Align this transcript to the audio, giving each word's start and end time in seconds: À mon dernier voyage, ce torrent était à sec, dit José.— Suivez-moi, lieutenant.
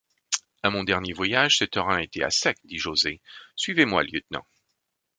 À 0.63 0.71
mon 0.71 0.83
dernier 0.83 1.13
voyage, 1.13 1.59
ce 1.59 1.63
torrent 1.65 1.97
était 1.99 2.23
à 2.23 2.31
sec, 2.31 2.57
dit 2.63 2.79
José.— 2.79 3.21
Suivez-moi, 3.55 4.01
lieutenant. 4.01 4.47